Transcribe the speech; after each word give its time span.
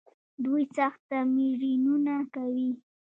دوی 0.43 0.63
سخت 0.77 0.99
تمرینونه 1.09 2.15
کوي. 2.33 2.71